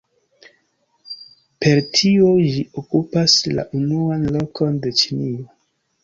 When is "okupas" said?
2.83-3.35